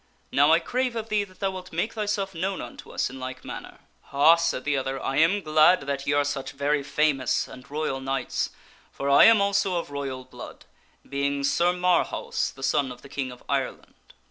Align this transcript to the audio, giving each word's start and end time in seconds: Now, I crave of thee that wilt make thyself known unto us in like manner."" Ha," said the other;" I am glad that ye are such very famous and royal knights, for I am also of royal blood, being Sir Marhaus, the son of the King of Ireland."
Now, 0.31 0.51
I 0.51 0.57
crave 0.59 0.95
of 0.95 1.09
thee 1.09 1.23
that 1.23 1.47
wilt 1.53 1.71
make 1.71 1.93
thyself 1.93 2.33
known 2.33 2.59
unto 2.59 2.89
us 2.89 3.11
in 3.11 3.19
like 3.19 3.45
manner."" 3.45 3.81
Ha," 4.05 4.35
said 4.37 4.63
the 4.63 4.75
other;" 4.75 4.99
I 5.03 5.17
am 5.17 5.41
glad 5.43 5.81
that 5.81 6.07
ye 6.07 6.13
are 6.13 6.23
such 6.23 6.53
very 6.53 6.81
famous 6.81 7.47
and 7.47 7.69
royal 7.69 7.99
knights, 8.01 8.49
for 8.91 9.11
I 9.11 9.25
am 9.25 9.41
also 9.43 9.75
of 9.75 9.91
royal 9.91 10.25
blood, 10.25 10.65
being 11.07 11.43
Sir 11.43 11.71
Marhaus, 11.71 12.49
the 12.51 12.63
son 12.63 12.91
of 12.91 13.03
the 13.03 13.09
King 13.09 13.31
of 13.31 13.43
Ireland." 13.47 13.93